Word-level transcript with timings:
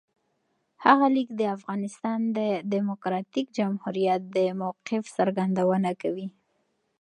هغه 0.85 1.05
لیک 1.15 1.29
د 1.37 1.41
افغانستان 1.55 2.19
د 2.37 2.39
دموکراتیک 2.75 3.47
جمهوریت 3.57 4.21
د 4.35 4.37
موقف 4.59 5.03
څرګندونه 5.17 5.89
کوي. 6.01 6.27